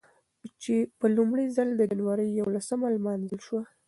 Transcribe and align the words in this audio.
په 0.99 1.05
لومړي 1.15 1.45
ځل 1.55 1.69
د 1.75 1.81
جنورۍ 1.91 2.29
یولسمه 2.39 2.87
نمانځل 2.95 3.39
شوه. 3.47 3.61